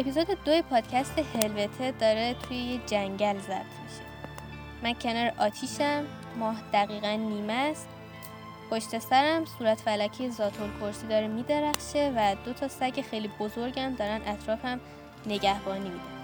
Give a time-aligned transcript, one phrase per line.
[0.00, 4.02] اپیزود دو پادکست هلوته داره توی یه جنگل ضبط میشه.
[4.82, 6.06] من کنار آتیشم
[6.38, 7.88] ماه دقیقا نیمه است.
[8.70, 14.20] پشت سرم صورت فلکی زاتول کرسی داره میدرخشه و دو تا سگ خیلی بزرگم دارن
[14.26, 14.80] اطرافم
[15.26, 16.19] نگهبانی میدن.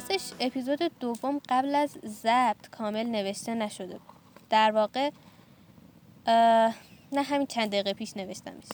[0.00, 4.16] راستش اپیزود دوم قبل از ضبط کامل نوشته نشده بود.
[4.50, 5.10] در واقع
[7.12, 8.64] نه همین چند دقیقه پیش نوشتمش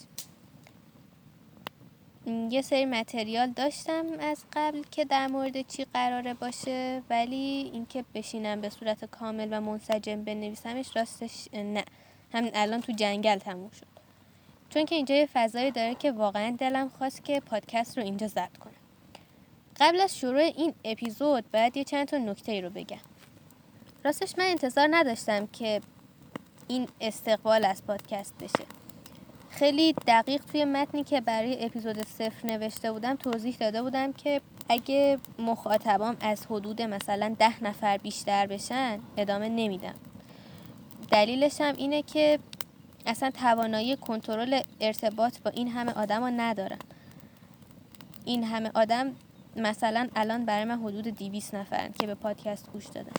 [2.51, 8.61] یه سری متریال داشتم از قبل که در مورد چی قراره باشه ولی اینکه بشینم
[8.61, 11.85] به صورت کامل و منسجم بنویسمش راستش نه.
[12.33, 13.87] همین الان تو جنگل تموم شد.
[14.71, 18.59] چون که اینجا یه فضایی داره که واقعا دلم خواست که پادکست رو اینجا ضبط
[18.59, 18.76] کنم.
[19.81, 22.99] قبل از شروع این اپیزود باید یه چند تا نکته رو بگم.
[24.05, 25.81] راستش من انتظار نداشتم که
[26.69, 28.65] این استقبال از پادکست بشه.
[29.51, 35.19] خیلی دقیق توی متنی که برای اپیزود صفر نوشته بودم توضیح داده بودم که اگه
[35.39, 39.95] مخاطبام از حدود مثلا ده نفر بیشتر بشن ادامه نمیدم.
[41.11, 42.39] دلیلش هم اینه که
[43.07, 46.79] اصلا توانایی کنترل ارتباط با این همه آدم رو ندارم.
[48.25, 49.13] این همه آدم
[49.57, 53.13] مثلا الان برای من حدود 200 نفرن که به پادکست گوش دادن.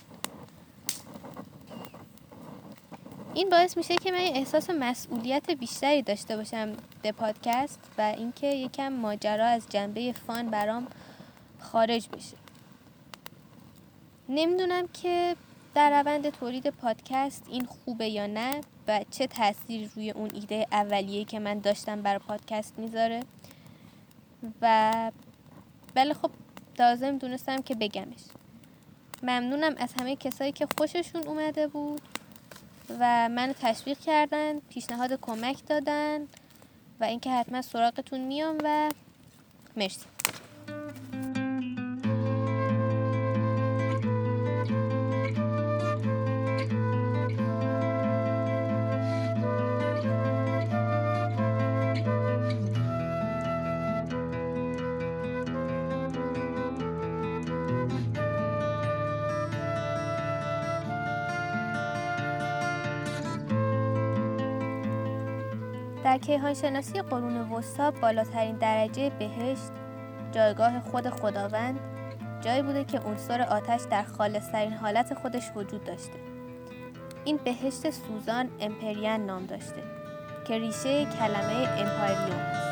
[3.33, 8.93] این باعث میشه که من احساس مسئولیت بیشتری داشته باشم به پادکست و اینکه یکم
[8.93, 10.87] ماجرا از جنبه فان برام
[11.59, 12.37] خارج بشه.
[14.29, 15.35] نمی‌دونم که
[15.75, 21.25] در روند تولید پادکست این خوبه یا نه و چه تاثیر روی اون ایده اولیه
[21.25, 23.19] که من داشتم برای پادکست می‌ذاره
[24.61, 25.11] و
[25.97, 26.31] ولی خب
[26.79, 28.23] لازم دونستم که بگمش.
[29.23, 32.01] ممنونم از همه کسایی که خوششون اومده بود
[32.99, 36.27] و منو تشویق کردن پیشنهاد کمک دادن
[36.99, 38.89] و اینکه حتما سراغتون میام و
[39.77, 40.05] مرسی.
[66.07, 69.71] در کیهانشناسی قرون وسطا بالاترین درجه بهشت
[70.31, 71.79] جایگاه خود خداوند
[72.41, 76.19] جایی بوده که عنصر آتش در خالصترین حالت خودش وجود داشته.
[77.25, 79.83] این بهشت سوزان امپریان نام داشته
[80.47, 82.66] که ریشه کلمه امپایریوم است.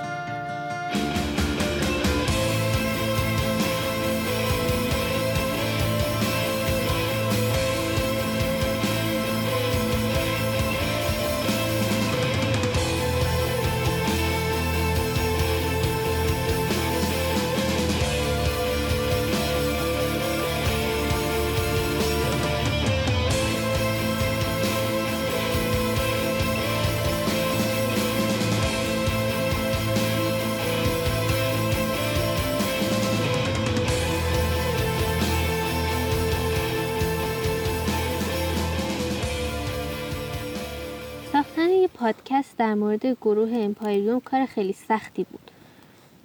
[42.06, 45.52] پادکست در مورد گروه امپایریوم کار خیلی سختی بود.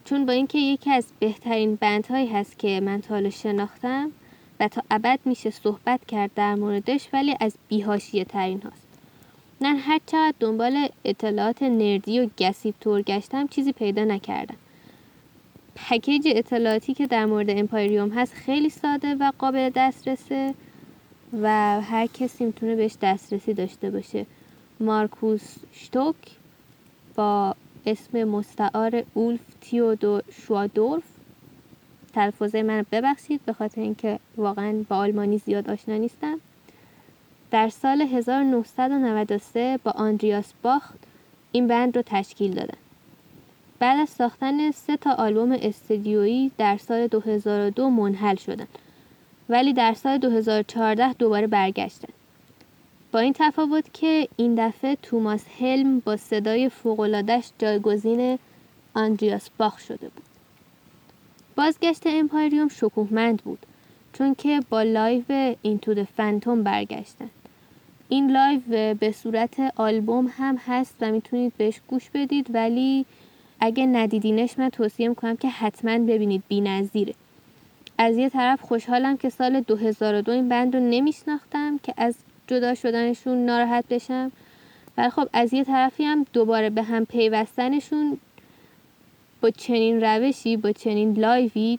[0.04, 4.12] چون با اینکه یکی از بهترین band هایی هست که من تا حالا شناختم
[4.60, 8.86] و تا ابد میشه صحبت کرد در موردش ولی از بی‌حاشیه ترین هاست.
[9.60, 14.56] من هر چقدر دنبال اطلاعات nerd ی و gossip طور گشتم چیزی پیدا نکردم.
[15.76, 20.54] پکیج اطلاعاتی که در مورد امپایریوم هست خیلی ساده و قابل دسترسه
[21.42, 24.26] و هر کسی می‌تونه بهش دسترسی داشته باشه.
[24.80, 26.16] مارکوس شتوک
[27.14, 27.56] با
[27.86, 31.02] اسم مستعار اولف تیودور شوادورف.
[32.14, 36.40] تلفظه من ببخشید به خاطر اینکه واقعا با آلمانی زیاد آشنا نیستم.
[37.50, 40.98] در سال 1993 با آندریاس باخت
[41.52, 42.78] این بند رو تشکیل دادن.
[43.78, 48.66] بعد از ساختن سه تا آلبوم استودیویی در سال 2002 منحل شدن.
[49.48, 52.19] ولی در سال 2014 دوباره برگشتن.
[53.12, 58.38] با این تفاوت که این دفعه توماس هلم با صدای فوقلادش جایگزین
[58.94, 60.22] آندریاس باخ شده بود
[61.56, 63.58] بازگشت Empyrium شکوهمند بود
[64.12, 67.30] چون که با live Into the Pantheon برگشتن
[68.08, 73.06] این live به صورت آلبوم هم هست و می‌تونید بهش گوش بدید ولی
[73.60, 77.14] اگه ندیدینش من توصیه می‌کنم که حتما ببینید بی نظیره.
[77.98, 82.14] از یه طرف خوشحالم که سال 2002 این band رو نمیشناختم که از
[82.50, 84.32] جدا شدنشون ناراحت بشم.
[84.98, 88.18] ولی خب از یه طرفی هم دوباره به هم پیوستنشون
[89.40, 91.78] با چنین روشی با چنین live ی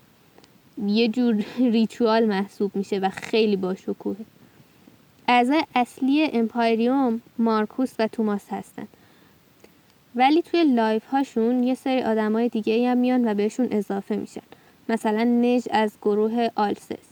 [0.85, 1.44] یه جور
[1.75, 4.25] ritual محسوب میشه و خیلی با شکوهه
[5.27, 8.88] اعضای اصلی Empyrium مارکوس و توماس هستن.
[10.15, 14.41] ولی توی live هاشون یه سری آدمای دیگه هم میان و بهشون اضافه میشن.
[14.89, 17.12] مثلا Neige از گروه Alcest.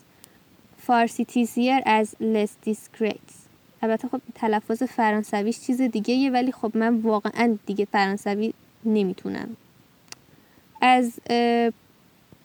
[0.77, 3.38] Fursy Teyssier از Les Discrets.
[3.81, 8.53] البته خب تلفظ فرانسویش چیز دیگه یه ولی خب من واقعا دیگه فرانسوی
[8.85, 9.57] نمی‌تونم.
[10.81, 11.19] از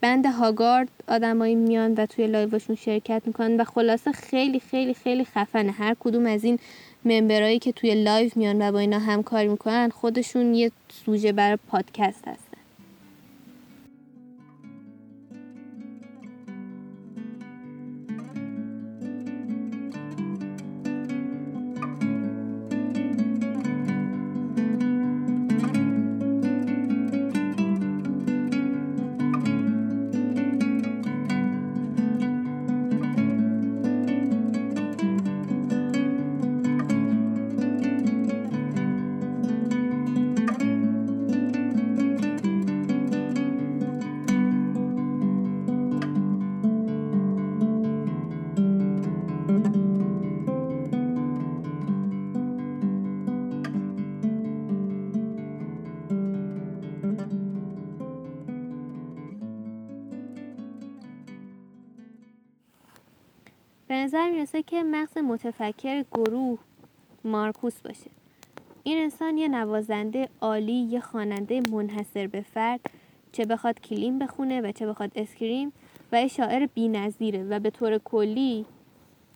[0.00, 5.24] band Haggard آدمایی میان و توی live شون شرکت می‌کنن و خلاصه خیلی خیلی خیلی
[5.24, 5.72] خفنه.
[5.72, 6.58] هر کدوم از این
[7.04, 10.72] member ایی که توی live میان و با اینا همکاری می‌کنن خودشون یه
[11.04, 12.43] سوژه برای پادکست هست.
[64.04, 66.58] نظر می‌رسه که مغز متفکر گروه
[67.24, 68.10] مارکوس باشه.
[68.82, 72.80] این انسان یه نوازنده عالی یه خواننده منحصر به فرد
[73.32, 75.72] چه بخواد کلیم بخونه و چه بخواد اسکریم
[76.12, 78.66] و یه شاعر نظیره و به طور کلی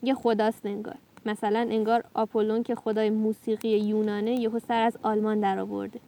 [0.03, 0.95] یه خداست انگار.
[1.25, 5.99] مثلا انگار آپولون که خدای موسیقی یونانه یهو سر از آلمان در آورده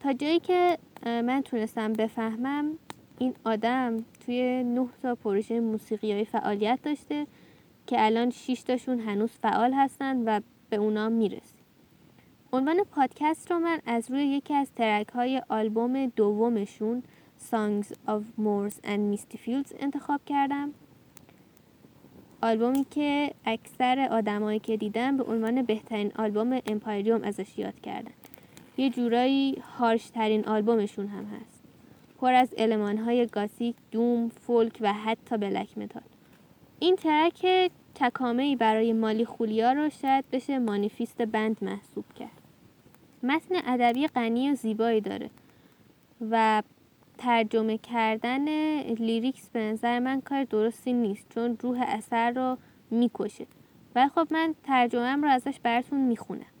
[0.00, 2.78] تا جایی که من تونستم بفهمم
[3.18, 7.26] این آدم توی نه تا پروژه موسیقیایی فعالیت داشته
[7.86, 10.40] که الان 6 تاشون هنوز فعال هستن و
[10.70, 11.64] به اونا می‌رسیم.
[12.52, 17.02] عنوان پادکست رو من از روی یکی از ترک های آلبوم دومشون
[17.50, 20.72] Songs of Moors and Misty Fields انتخاب کردم.
[22.42, 28.12] آلبومی که اکثر آدمایی که دیدم به عنوان بهترین آلبوم امپایریوم ازش یاد کردن.
[28.76, 31.53] یه جورایی harsh ترین آلبومشون هم هست.
[32.20, 32.54] پر از
[33.06, 36.02] های gothic، doom، folk و حتی black metal.
[36.78, 42.40] این track چکامه‌ای برای مالی خولیا رو شاید بشه مانیفست band محسوب کرد.
[43.22, 45.30] متن ادبی غنی و زیبایی داره
[46.30, 46.62] و
[47.18, 48.48] ترجمه کردن
[48.80, 52.58] lyrics به نظر من کار درستی نیست چون روح اثر رو
[52.90, 53.46] می‌کشه
[53.94, 56.53] و خب من ترجمه رو ازش براتون می‌خونم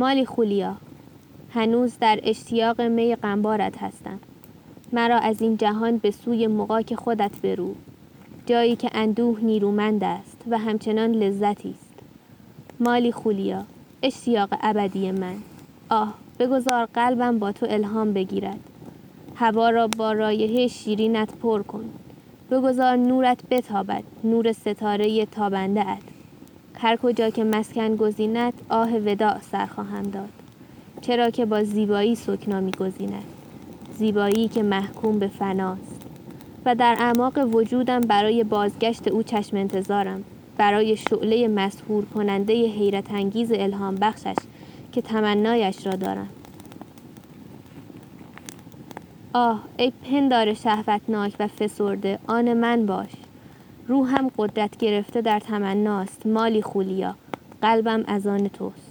[0.00, 0.76] مالی خولیا.
[1.50, 4.18] هنوز در اشتیاق می قنبارت هستم.
[4.92, 7.74] مرا از این جهان به سوی مقاک خودت برو.
[8.46, 11.94] جایی که اندوه نیرومند است و همچنان لذتی است.
[12.80, 13.64] مالی خولیا
[14.02, 15.36] اشتیاق ابدی من.
[15.88, 18.60] آه بگذار قلبم با تو الهام بگیرد.
[19.36, 21.84] هوا را با رایحه شیرینت پر کن.
[22.50, 26.02] بگذار نورت بتابد نور ستاره تابنده ات
[26.82, 30.28] هر کجا که مسکن گزیند آه وداع سر خواهم داد.
[31.00, 33.24] چرا که با زیبایی سکنا میگزیند
[33.98, 36.06] زیبایی که محکوم به فناست.
[36.64, 40.24] و در اعماق وجودم برای بازگشت او چشم انتظارم.
[40.56, 44.36] برای شعله مسهور کننده حیرت انگیز الهام بخشش
[44.92, 46.28] که تمنایش را دارم.
[49.32, 53.10] آه ای پندار شهوتناک و فسرده آن من باش.
[53.90, 57.16] روحم قدرت گرفته در تمناست مالی خولیا
[57.62, 58.89] قلبم از آن توست.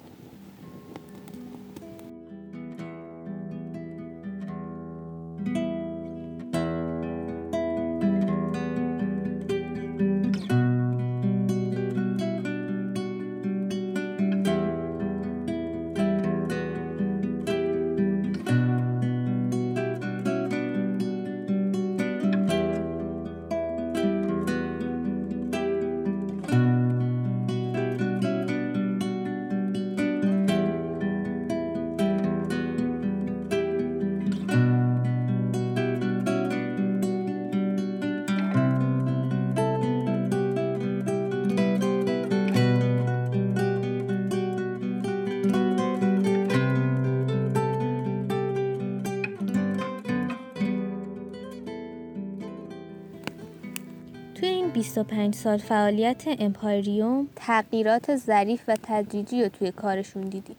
[54.39, 60.55] توی این 25 سال فعالیت امپاریوم تغییرات ظریف و تدریجی رو توی کارشون دیدیم.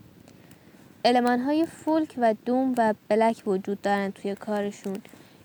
[1.04, 4.96] علمان های فولک و دوم و بلک وجود دارن توی کارشون.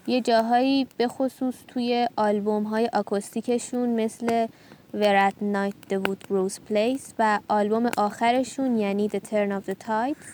[0.07, 4.47] یه جاهایی به خصوص توی آلبوم های آکوستیکشون مثل
[4.93, 10.25] ورات نایت The Wood Rose Place و آلبوم آخرشون یعنی The Turn of the Tides.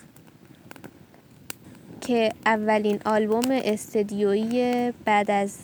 [2.01, 5.57] که اولین آلبوم استدیویی بعد از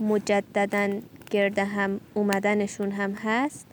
[0.00, 1.00] مجددا
[1.30, 3.66] گرد هم اومدنشون هم هست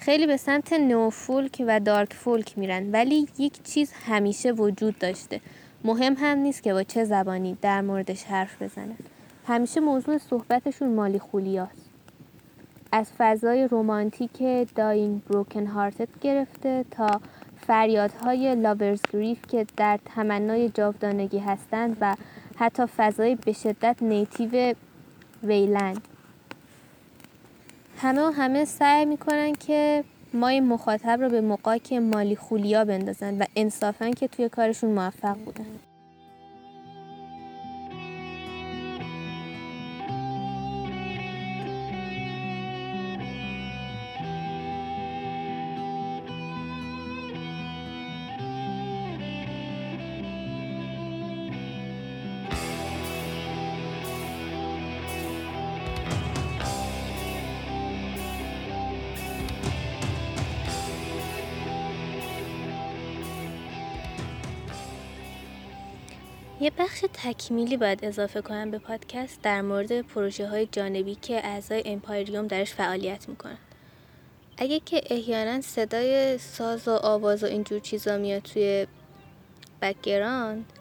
[0.00, 5.40] خیلی به سمت نو فولک و دارک فولک میرن ولی یک چیز همیشه وجود داشته.
[5.84, 8.96] مهم هم نیست که با چه زبانی در موردش حرف بزنن.
[9.46, 11.90] همیشه موضوع صحبتشون مالی خولیاست
[12.92, 14.42] از فضای رومانتیک
[14.74, 17.20] داین بروکن هارتت گرفته تا
[17.66, 22.16] فریادهای لاورز گریف که در تمنای جاودانگی هستند و
[22.56, 24.74] حتی فضای به شدت نیتیو
[25.42, 26.09] ویلند.
[28.02, 30.04] همه همه سعی می‌کنن که
[30.34, 35.89] مای مخاطب رو به مقاک مالی خولیا بندازن و انصافا که توی کارشون موفق بودن.
[66.60, 71.82] یه بخش تکمیلی باید اضافه کنم به پادکست در مورد پروژه های جانبی که اعضای
[71.84, 73.58] Empyrium درش فعالیت می‌کنن.
[74.58, 78.86] اگه که احیانا صدای ساز و آواز و اینجور چیزا میاد توی
[79.82, 80.72] background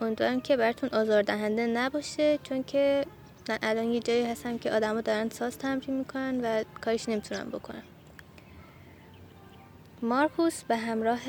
[0.00, 3.04] امیدوارم که براتون آزاردهنده نباشه چون که
[3.48, 7.82] من الان یه جایی هستم که آدما دارن ساز تمرین می‌کنن و کاریش نمی‌تونم بکنم.
[10.02, 11.20] مارکوس به همراه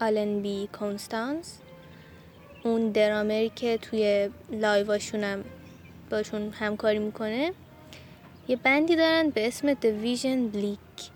[0.00, 0.68] Allen B.
[0.78, 1.58] Konstanz
[2.64, 5.44] اون درامری که توی live هاشونم
[6.10, 7.52] باهاشون همکاری می‌کنه
[8.48, 10.16] یه band ی دارن به اسم The
[10.54, 11.10] Bleak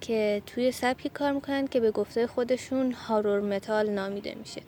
[0.00, 4.62] که توی سبکی کار می‌کنن که به گفته خودشون horror metal نامیده میشه.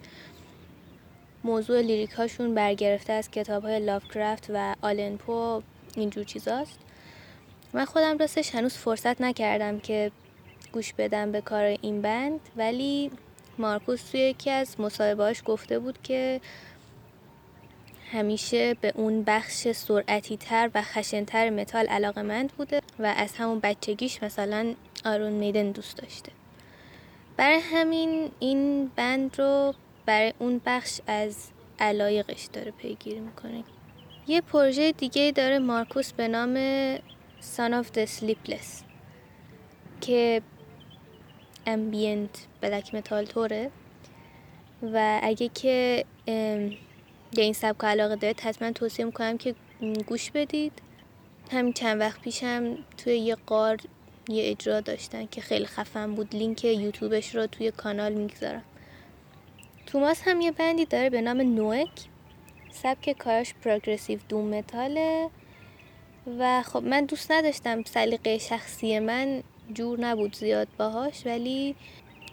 [1.44, 5.62] موضوع lyric هاشون برگرفته از کتاب های لاوکرفت و آلن پو
[5.96, 6.78] اینجور چیزاست.
[7.72, 10.10] من خودم راستش هنوز فرصت نکردم که
[10.72, 13.10] گوش بدم به کار این بند ولی
[13.58, 16.40] مارکوس توی یکی از مصاحبهاش گفته بود که
[18.12, 23.60] همیشه به اون بخش سرعتی تر و خشنتر متال علاقه مند بوده و از همون
[23.60, 26.32] بچگیش مثلا آرون میدن دوست داشته.
[27.36, 29.74] برای همین این بند رو
[30.06, 33.64] برای اون بخش از علایقش داره پیگیری می‌کنه.
[34.26, 36.56] یه پروژه دیگه داره مارکوس به نام
[37.56, 38.84] Sun of the Sleepless
[40.00, 40.42] که
[41.66, 43.70] ambient black metal طوره
[44.82, 46.04] و اگه که
[47.36, 49.54] به این سبک علاقه دارید حتما توصیه می‌کنم که
[50.06, 50.72] گوش بدید.
[51.52, 53.76] همین چند وقت پیشم توی یه غار
[54.28, 56.34] یه اجرا داشتن که خیلی خفن بود.
[56.34, 58.62] لینک یوتیوبش رو توی کانال می‌گذارم.
[59.86, 61.90] توماس هم یه band ی داره به نام Noekk.
[62.70, 65.30] سبک کاراش progressive doom metal ه.
[66.38, 69.42] و خب من دوست نداشتم سلیقه شخصی من
[69.74, 71.74] جور نبود زیاد باهاش ولی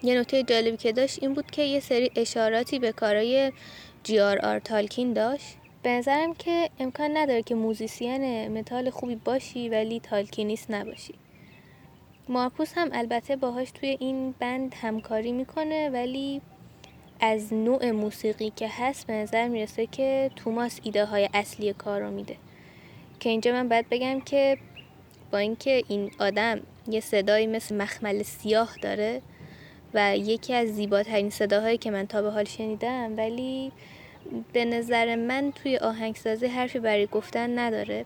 [0.03, 3.51] یه نکته جالبی که داشت این بود که یه سری اشاراتی به کارای
[4.03, 5.55] جی آر آر تالکین داشت.
[5.83, 11.13] به نظرم که امکان نداره که musician metal خوبی باشی ولی Tolkienist نباشی.
[12.29, 16.41] مارکوس هم البته باهاش توی این band همکاری می‌کنه ولی
[17.19, 22.11] از نوع موسیقی که هست به نظر می‌رسه که توماس ایده های اصلی کار رو
[22.11, 22.35] میده.
[23.19, 24.57] که اینجا من باید بگم که
[25.31, 29.21] با اینکه این آدم یه صدایی مثل مخمل سیاه داره
[29.93, 33.71] و یکی از زیباترین صداهایی که من تا به حال شنیدم ولی
[34.53, 38.05] به نظر من توی آهنگسازی حرفی برای گفتن نداره.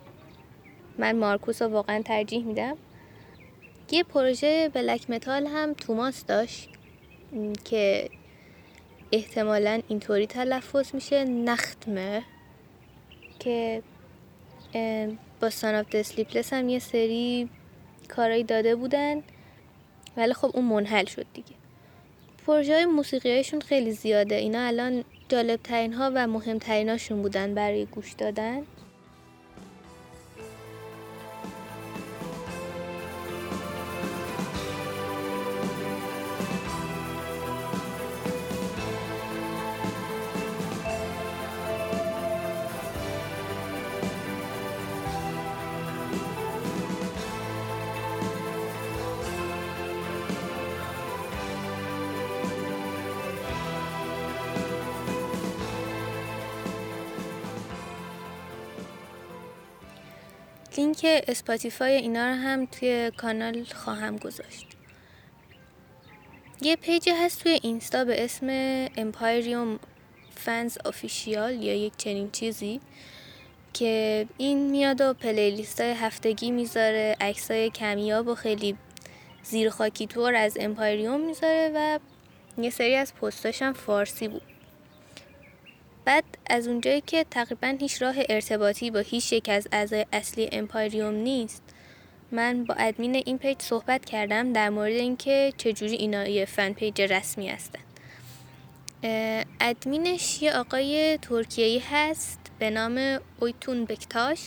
[0.97, 2.77] من مارکوس رو واقعا ترجیح میدم.
[3.91, 6.69] یه پروژه بلک متال هم توماس داشت
[7.63, 8.09] که
[9.11, 12.23] احتمالا اینطوری تلفظ میشه نختمه
[13.39, 13.83] که
[15.43, 17.49] با سان آف دسلیپلس هم یه سری
[18.07, 19.23] کارایی داده بودن
[20.17, 21.55] ولی خب اون منحل شد دیگه.
[22.47, 24.35] پروژه های موسیقی خیلی زیاده.
[24.35, 26.59] اینا الان جالب ترین ها و مهم
[26.89, 28.63] هاشون بودن برای گوش دادن.
[60.77, 64.67] لینک Spotify اینا رو هم توی کانال خواهم گذاشت.
[66.61, 68.47] یه page ی هست توی اینستا به اسم
[68.97, 69.79] Empyrium
[70.35, 72.79] Fans Official یا یک چنین چیزی
[73.73, 78.77] که این میاد و playlist های هفتگی می‌ذاره عکس های کمیاب و خیلی
[79.43, 81.99] زیر خاکی طور از Empyrium می‌ذاره و
[82.61, 84.52] یه سری از پستاش هم فارسی بود.
[86.05, 91.13] بعد از اونجایی که تقریبا هیچ راه ارتباطی با هیچ یک از اعضای اصلی Empyrium
[91.13, 91.63] نیست
[92.31, 97.01] من با ادمین این page صحبت کردم در مورد اینکه چجوری اینا یه fan page
[97.01, 97.79] رسمی هستن.
[99.59, 104.39] ادمینش یه آقای ترکیه‌ای هست به نام اویتون بکتاش.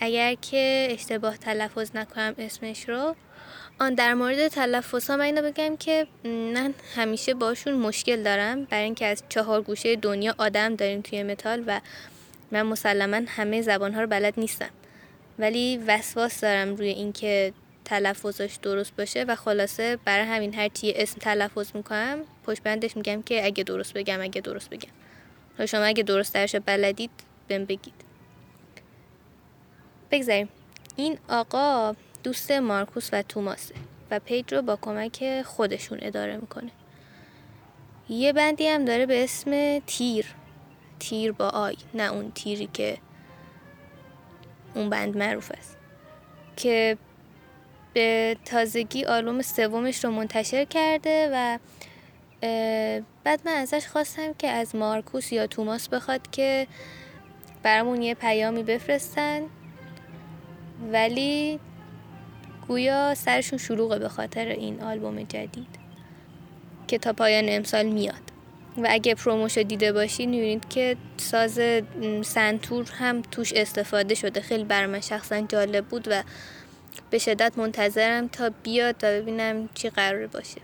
[0.00, 3.16] اگر که اشتباه تلفظ نکنم اسمش رو
[3.78, 8.64] آن در مورد تلفظ ها من اینو بگم که من همیشه باهاشون مشکل دارم.
[8.64, 11.80] برای اینکه از چهار گوشه دنیا آدم داریم توی متال و
[12.50, 14.70] من مسلما همه زبان ها رو بلد نیستم.
[15.38, 17.52] ولی وسواس دارم روی اینکه
[17.84, 23.22] تلفظش درست باشه و خلاصه برای همین هر چی اسم تلفظ می‌کنم پشت بندش میگم
[23.22, 24.90] که اگه درست بگم اگه درست بگم.
[25.66, 27.10] شما اگه درست درش بلدید
[27.48, 27.94] بهم بگید.
[30.10, 30.48] بگذاریم.
[30.96, 33.74] این آقا دوست مارکوس و توماسه
[34.10, 36.70] و پیج رو با کمک خودشون اداره می‌کنه.
[38.08, 40.26] یه بندی هم داره به اسم تیر.
[40.98, 42.98] تیر با آی نه اون تیری که
[44.74, 45.76] اون بند معروف است.
[46.56, 46.96] که
[47.94, 51.58] به تازگی آلبوم سومش رو منتشر کرده و
[53.24, 56.66] بعد من ازش خواستم که از مارکوس یا توماس بخواد که
[57.62, 59.42] برامون یه پیامی بفرستن.
[60.92, 61.60] ولی
[62.72, 65.66] گویا سرشون شلوغه به خاطر این آلبوم جدید
[66.88, 68.22] که تا پایان امسال میاد.
[68.78, 71.60] و اگه پروموشو دیده باشید می‌بینید که ساز
[72.22, 74.40] سنتور هم توش استفاده شده.
[74.40, 76.22] خیلی بر من شخصا جالب بود و
[77.10, 80.60] به شدت منتظرم تا بیاد و ببینم چی قرار باشه.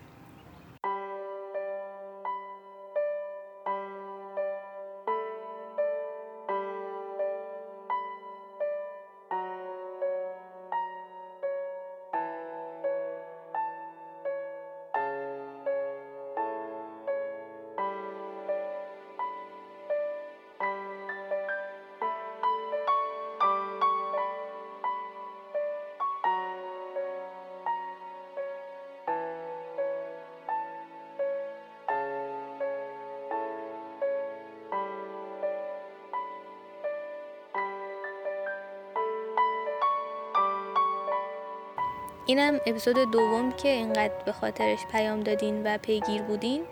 [42.29, 46.62] اینم اپیزود دوم که اینقدر به خاطرش پیام دادین و پیگیر بودین.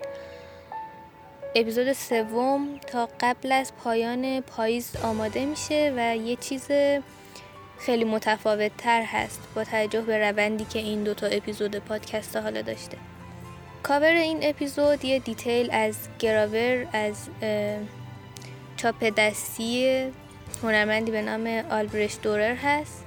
[1.55, 6.67] اپیزود سوم تا قبل از پایان پاییز آماده میشه و یه چیز
[7.79, 12.97] خیلی متفاوت تر هست با توجه به روندی که این دوتا اپیزود پادکست حالا داشته.
[13.83, 17.29] کاور این اپیزود یه detail از گراور از
[18.77, 20.03] چاپ دستی
[20.63, 23.06] هنرمندی به نام آلبرشت دورر هست.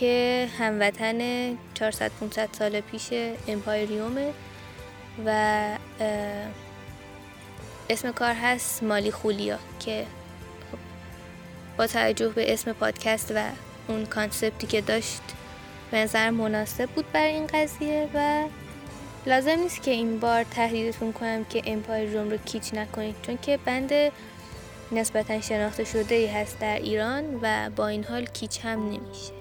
[0.00, 3.08] که هموطن 400 500 سال پیش
[3.48, 4.32] Empyrium ه
[5.26, 5.68] و
[7.90, 10.06] اسم کار هست مالی خولیا که
[10.72, 10.78] خب
[11.76, 13.42] با توجه به اسم پادکست و
[13.88, 15.22] اون concept ی که داشت
[15.90, 18.44] به نظر مناسب بود برای این قضیه و
[19.26, 23.92] لازم نیست که این بار تهدیدتون کنم که Empyrium رو kitsch نکنید چون که band
[24.92, 29.37] نسبتا شناخته شده ای هست در ایران و با این حال کیچ هم نمیشه.